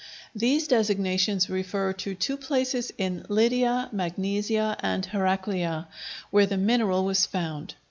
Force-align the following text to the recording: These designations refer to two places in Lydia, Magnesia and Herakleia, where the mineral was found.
These 0.35 0.67
designations 0.67 1.47
refer 1.47 1.93
to 1.93 2.15
two 2.15 2.35
places 2.35 2.91
in 2.97 3.23
Lydia, 3.29 3.87
Magnesia 3.91 4.75
and 4.79 5.05
Herakleia, 5.05 5.85
where 6.31 6.47
the 6.47 6.57
mineral 6.57 7.05
was 7.05 7.27
found. 7.27 7.75